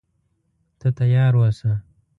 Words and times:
ته 0.79 0.87
تیار 0.97 1.33
اوسه. 1.39 1.71